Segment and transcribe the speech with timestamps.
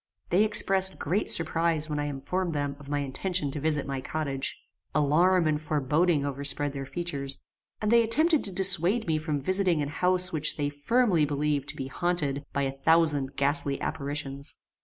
[0.31, 4.57] They expressed great surprize when I informed them of my intention to visit my cottage.
[4.95, 7.39] Alarm and foreboding overspread their features,
[7.79, 11.75] and they attempted to dissuade me from visiting an house which they firmly believed to
[11.75, 14.57] be haunted by a thousand ghastly apparitions.